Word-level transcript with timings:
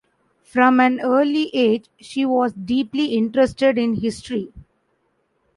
From 0.41 0.79
an 0.79 0.99
early 1.01 1.51
age, 1.53 1.85
she 1.99 2.25
was 2.25 2.53
deeply 2.53 3.13
interested 3.13 3.77
in 3.77 3.97
history. 3.97 4.51